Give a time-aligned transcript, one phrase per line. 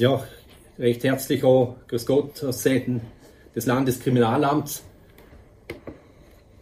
[0.00, 0.26] Ja,
[0.78, 3.02] recht herzlich auch Grüß Gott aus Seiten
[3.54, 4.82] des Landeskriminalamts.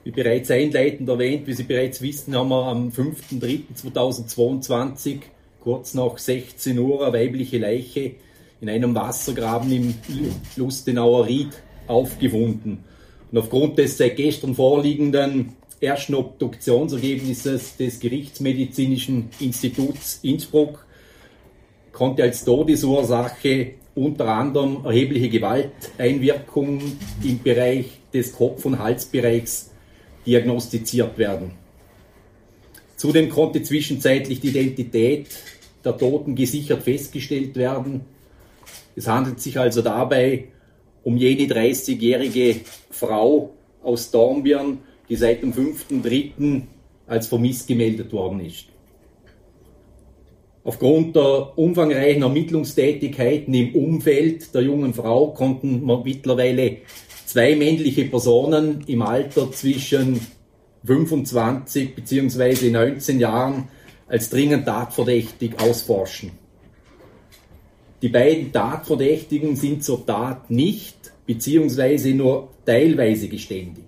[0.02, 5.20] Wie bereits einleitend erwähnt, wie Sie bereits wissen, haben wir am 5.3.2022
[5.60, 8.16] kurz nach 16 Uhr eine weibliche Leiche
[8.60, 9.94] in einem Wassergraben im
[10.56, 12.82] Lustenauer Ried aufgefunden.
[13.30, 20.87] Und aufgrund des seit gestern vorliegenden ersten Obduktionsergebnisses des Gerichtsmedizinischen Instituts Innsbruck
[21.98, 26.80] konnte als Todesursache unter anderem erhebliche Gewalteinwirkung
[27.24, 29.72] im Bereich des Kopf- und Halsbereichs
[30.24, 31.54] diagnostiziert werden.
[32.94, 35.26] Zudem konnte zwischenzeitlich die Identität
[35.84, 38.02] der Toten gesichert festgestellt werden.
[38.94, 40.44] Es handelt sich also dabei
[41.02, 44.78] um jene 30-jährige Frau aus Dornbirn,
[45.08, 46.62] die seit dem 5.3.
[47.08, 48.66] als vermisst gemeldet worden ist.
[50.68, 56.76] Aufgrund der umfangreichen Ermittlungstätigkeiten im Umfeld der jungen Frau konnten mittlerweile
[57.24, 60.20] zwei männliche Personen im Alter zwischen
[60.84, 62.68] 25 bzw.
[62.68, 63.68] 19 Jahren
[64.08, 66.32] als dringend tatverdächtig ausforschen.
[68.02, 72.12] Die beiden Tatverdächtigen sind zur Tat nicht bzw.
[72.12, 73.86] nur teilweise geständig.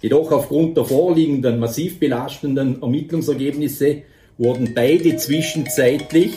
[0.00, 4.02] Jedoch aufgrund der vorliegenden massiv belastenden Ermittlungsergebnisse
[4.38, 6.34] wurden beide zwischenzeitlich,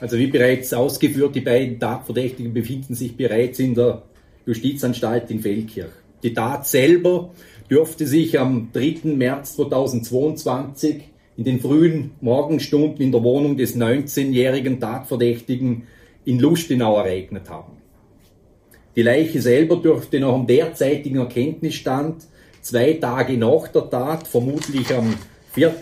[0.00, 4.02] also wie bereits ausgeführt, die beiden Tatverdächtigen befinden sich bereits in der
[4.46, 5.92] Justizanstalt in Feldkirch.
[6.22, 7.30] Die Tat selber
[7.70, 9.14] dürfte sich am 3.
[9.14, 11.02] März 2022
[11.36, 15.84] in den frühen Morgenstunden in der Wohnung des 19-jährigen Tatverdächtigen
[16.24, 17.72] in Lustenau ereignet haben.
[18.96, 22.24] Die Leiche selber dürfte nach dem derzeitigen Erkenntnisstand
[22.60, 25.14] zwei Tage nach der Tat, vermutlich am
[25.54, 25.72] 4.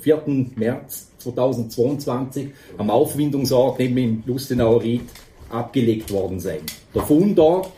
[0.00, 0.22] 4.
[0.56, 5.08] März 2022, am Aufwindungsort neben im Lustenauer Ried
[5.48, 6.58] abgelegt worden sein.
[6.94, 7.70] Der Fundort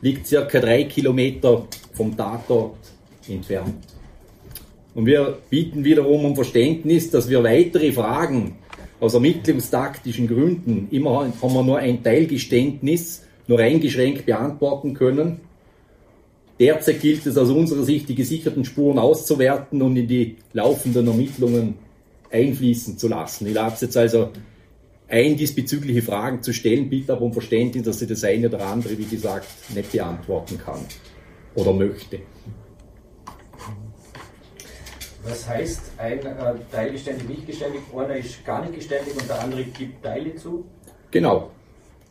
[0.00, 2.76] liegt circa drei Kilometer vom Tatort
[3.28, 3.74] entfernt.
[4.94, 8.56] Und wir bieten wiederum um Verständnis, dass wir weitere Fragen
[8.98, 15.40] aus ermittlungstaktischen Gründen, immer haben wir nur ein Teilgeständnis, nur eingeschränkt beantworten können.
[16.60, 21.76] Derzeit gilt es aus unserer Sicht, die gesicherten Spuren auszuwerten und in die laufenden Ermittlungen
[22.30, 23.46] einfließen zu lassen.
[23.46, 24.28] Ich lade jetzt also
[25.08, 28.96] ein, diesbezügliche Fragen zu stellen, bitte aber um Verständnis, dass ich das eine oder andere,
[28.98, 30.80] wie gesagt, nicht beantworten kann
[31.54, 32.20] oder möchte.
[35.24, 37.80] Was heißt ein äh, Teil geständig, nicht geständig?
[37.96, 40.64] Einer ist gar nicht geständig und der andere gibt Teile zu?
[41.10, 41.50] Genau.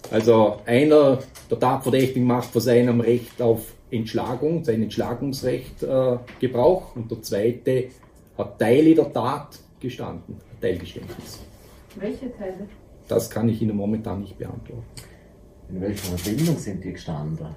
[0.10, 1.20] Also einer
[1.52, 3.62] der Tatverdächtigen macht von seinem Recht auf
[3.92, 7.90] Entschlagung, sein Entschlagungsrecht äh, Gebrauch und der zweite
[8.38, 11.40] hat Teile der Tat gestanden, Teilgeständnis.
[11.96, 12.68] Welche Teile?
[13.08, 14.84] Das kann ich Ihnen momentan nicht beantworten.
[15.70, 17.48] In welcher Verbindung sind die gestanden?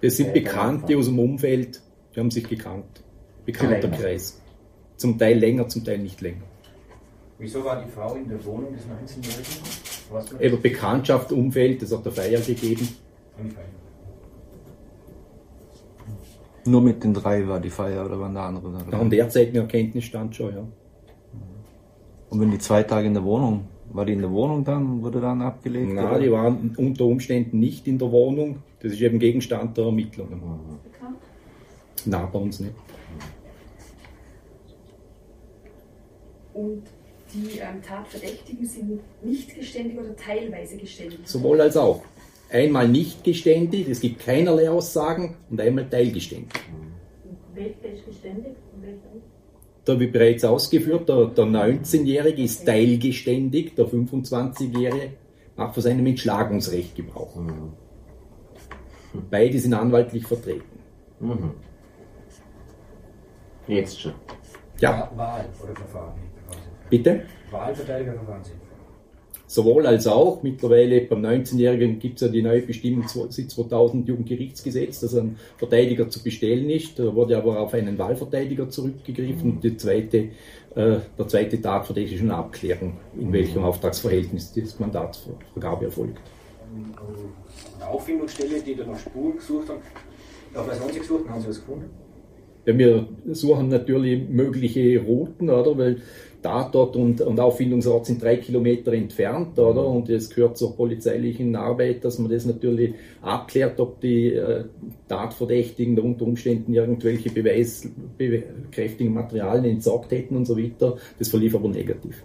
[0.00, 1.80] Das sind Äh, Bekannte aus dem Umfeld,
[2.14, 3.02] die haben sich gekannt.
[3.44, 3.88] Bekannter.
[3.88, 4.40] Kreis.
[4.96, 6.42] Zum Teil länger, zum Teil nicht länger.
[7.38, 9.62] Wieso war die Frau in der Wohnung des 19-Jährigen?
[10.10, 12.88] Was war Eben Bekanntschaft, Umfeld, das hat der Feier gegeben.
[13.38, 13.64] Unfall.
[16.66, 18.78] Nur mit den drei war die Feier oder waren da andere da?
[18.90, 20.64] Nach dem derzeitigen Erkenntnisstand schon, ja.
[22.28, 25.20] Und wenn die zwei Tage in der Wohnung, war die in der Wohnung dann, wurde
[25.20, 25.92] dann abgelegt?
[25.94, 26.20] Na, oder?
[26.20, 28.62] die waren unter Umständen nicht in der Wohnung.
[28.80, 30.40] Das ist eben Gegenstand der Ermittlungen.
[30.82, 31.18] Bekannt?
[32.04, 32.74] Na, bei uns nicht.
[36.52, 36.82] Und
[37.32, 41.20] die ähm, Tatverdächtigen sind nicht geständig oder teilweise geständig?
[41.24, 42.02] Sowohl als auch.
[42.50, 46.60] Einmal nicht geständig, es gibt keinerlei Aussagen, und einmal teilgeständig.
[47.54, 49.26] Welcher ist geständig und welcher nicht?
[49.84, 55.10] Da wie bereits ausgeführt, der, der 19-Jährige ist teilgeständig, der 25-Jährige
[55.56, 57.34] macht von seinem Entschlagungsrecht Gebrauch.
[57.36, 57.72] Mhm.
[59.30, 60.78] Beide sind anwaltlich vertreten.
[61.20, 61.52] Mhm.
[63.66, 64.12] Jetzt schon.
[64.78, 66.14] Ja, Wahl oder Verfahren?
[66.90, 67.22] bitte?
[67.50, 68.65] Wahlverteidiger Verfahren sind.
[69.48, 70.42] Sowohl als auch.
[70.42, 76.08] Mittlerweile beim 19-Jährigen gibt es ja die neue Bestimmung seit 2000 Jugendgerichtsgesetz, dass ein Verteidiger
[76.08, 76.98] zu bestellen ist.
[76.98, 79.52] Da wurde aber auf einen Wahlverteidiger zurückgegriffen.
[79.52, 80.18] Und die zweite,
[80.74, 86.20] äh, der zweite Tatverdächtige ist schon Abklärung, in welchem Auftragsverhältnis die Mandatsvergabe erfolgt.
[87.78, 89.80] Eine Auffindungsstelle, die dann nach Spuren gesucht haben.
[90.54, 91.28] Auf was haben Sie gesucht?
[91.28, 91.90] Haben Sie was gefunden?
[92.66, 95.78] Ja, wir suchen natürlich mögliche Routen, oder?
[95.78, 95.98] Weil
[96.42, 99.86] Tatort und, und Auffindungsort sind drei Kilometer entfernt, oder?
[99.86, 104.64] Und es gehört zur polizeilichen Arbeit, dass man das natürlich abklärt, ob die äh,
[105.08, 110.96] Tatverdächtigen unter Umständen irgendwelche beweiskräftigen Materialien entsorgt hätten und so weiter.
[111.18, 112.22] Das verlief aber negativ.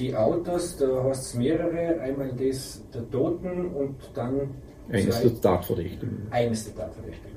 [0.00, 4.50] die Autos, da hast du mehrere, einmal das der Toten und dann
[4.88, 6.26] Eines der Tatverdächtigen.
[6.30, 7.30] eines der Tatverdächtigen.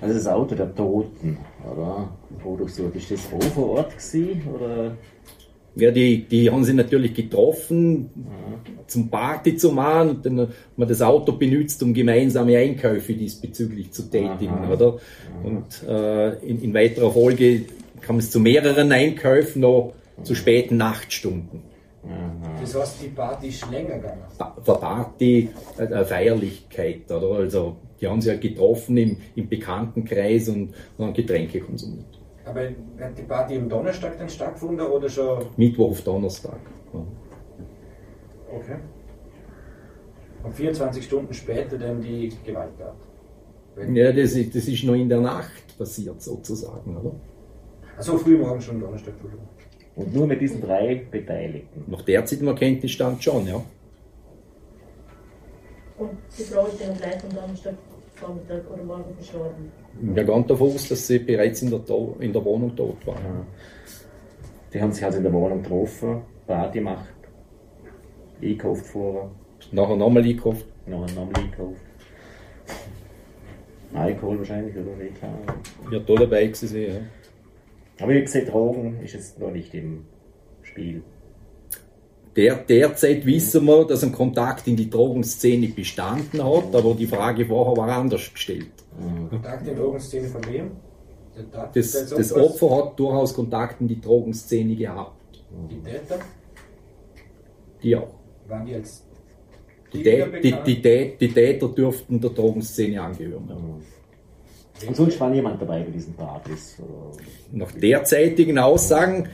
[0.00, 1.38] Also das Auto der Toten,
[1.70, 2.08] oder?
[2.42, 4.96] Wo du so, ist das auch vor Ort gewesen, oder?
[5.76, 8.10] Ja, die, die haben sie natürlich getroffen,
[8.86, 13.92] zum Party zu machen und dann hat man das Auto benutzt, um gemeinsame Einkäufe diesbezüglich
[13.92, 14.72] zu tätigen, Aha.
[14.72, 14.98] oder?
[15.44, 17.66] Und äh, in, in weiterer Folge
[18.00, 19.92] kam es zu mehreren Einkäufen, noch
[20.24, 21.69] zu späten Nachtstunden.
[22.60, 24.22] Das heißt, die Party ist länger gegangen.
[24.62, 27.40] Für Party äh, eine Feierlichkeit, oder?
[27.40, 32.06] Also, die haben sich halt getroffen im, im Bekanntenkreis und, und haben Getränke konsumiert.
[32.44, 35.44] Aber hat die Party am Donnerstag dann stattgefunden oder schon?
[35.56, 36.58] Mittwoch auf Donnerstag.
[36.94, 37.00] Ja.
[38.56, 38.76] Okay.
[40.42, 42.94] Und 24 Stunden später dann die Gewalttat.
[43.76, 47.12] Wenn- Ja, das, ist- das ist noch in der Nacht passiert, sozusagen, oder?
[47.96, 49.46] Also früh morgen schon Donnerstag, Entschuldigung.
[50.00, 51.84] Und nur mit diesen drei Beteiligten.
[51.88, 53.62] Nach derzeitigem Kenntnisstand schon, ja.
[55.98, 57.74] Und die Frau ist dann gleich am Donnerstag
[58.14, 59.70] Vormittag oder morgen verstorben.
[60.00, 63.14] Wir gehen davon aus, dass sie bereits in der, To- in der Wohnung tot war.
[63.16, 63.46] Ja.
[64.72, 67.06] Die haben sich also in der Wohnung getroffen, Party gemacht,
[68.42, 69.30] einkauft vorher,
[69.72, 70.64] Nachher nochmal eingekauft.
[70.86, 71.80] noch einen Namen einkauft.
[73.92, 75.32] Alkohol wahrscheinlich, oder wie klar.
[75.90, 76.94] Ja, da dabei gewesen, ja.
[78.00, 80.04] Aber wie gesagt, Drogen ist jetzt noch nicht im
[80.62, 81.02] Spiel.
[82.36, 87.44] Der, derzeit wissen wir, dass ein Kontakt in die Drogenszene bestanden hat, aber die Frage
[87.44, 88.70] vorher war anders gestellt.
[89.28, 90.70] Kontakt in Drogenszene von wem?
[91.74, 92.32] Das, das?
[92.32, 95.42] Opfer hat durchaus Kontakt in die Drogenszene gehabt.
[95.70, 96.18] Die Täter?
[97.82, 98.14] Die auch.
[98.46, 99.04] Waren die als
[99.92, 103.46] Die, Täter Tä- die, die, die Täter dürften der Drogenszene angehören.
[103.48, 103.56] Ja.
[104.86, 106.76] Und sonst war niemand dabei bei diesen Partys.
[106.78, 107.16] Oder?
[107.52, 109.28] Nach derzeitigen Aussagen,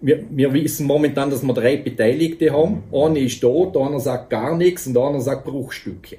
[0.00, 2.82] wir, wir wissen momentan, dass wir drei Beteiligte haben.
[2.92, 6.18] Einer ist tot, einer sagt gar nichts und einer sagt Bruchstücke.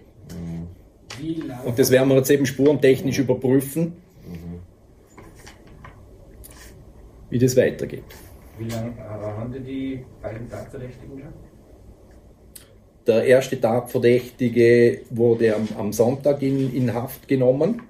[1.48, 3.94] Lange, Und das werden wir jetzt eben spurentechnisch überprüfen,
[7.30, 8.04] wie das weitergeht.
[8.60, 11.34] wie lange haben die, die beiden Tatverdächtigen schon?
[13.08, 17.82] Der erste Tatverdächtige wurde am, am Sonntag in, in Haft genommen,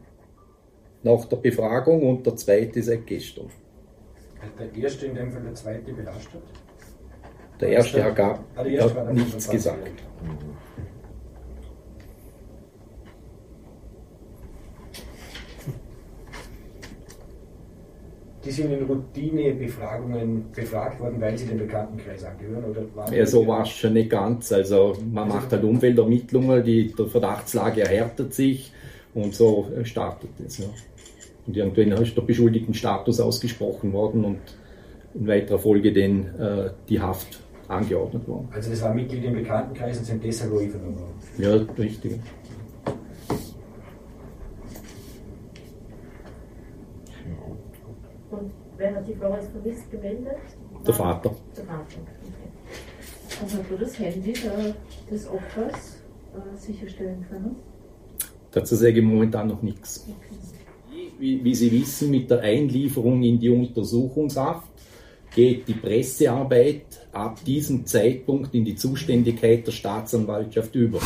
[1.05, 3.45] nach der Befragung, und der zweite seit gestern.
[4.41, 6.41] Hat der erste in dem Fall der zweite belastet?
[7.61, 9.51] Der erste hat, gar, Ah, der erste hat der nichts 25.
[9.53, 10.03] gesagt.
[18.43, 22.63] Die sind in Routinebefragungen befragt worden, weil sie dem Bekanntenkreis angehören?
[22.65, 24.51] Oder waren Ja, die- so war es schon nicht ganz.
[24.51, 28.71] Also man macht halt Umweltermittlungen, die, der Verdachtslage erhärtet sich
[29.15, 30.59] und so startet es.
[30.59, 30.65] Ja.
[31.47, 34.39] Und irgendwann ist der Beschuldigtenstatus ausgesprochen worden und
[35.13, 38.47] in weiterer Folge den, äh, die Haft angeordnet worden.
[38.51, 41.13] Also das waren Mitglieder im Bekanntenkreis und sind deshalb auch vernommen worden.
[41.37, 41.53] Ja,
[41.83, 42.19] richtig.
[48.31, 50.37] Und wer hat die Frau als vermisst gemeldet?
[50.85, 51.31] Der Vater.
[51.55, 51.83] Der Vater.
[52.23, 53.41] Okay.
[53.41, 54.33] Also hat du das Handy
[55.09, 56.01] des Opfers
[56.33, 57.55] äh, sicherstellen können?
[58.51, 60.07] Dazu sage ich momentan noch nichts.
[61.17, 64.67] Wie, Sie wissen, mit der Einlieferung in die Untersuchungshaft
[65.33, 70.99] geht die Pressearbeit ab diesem Zeitpunkt in die Zuständigkeit der Staatsanwaltschaft über.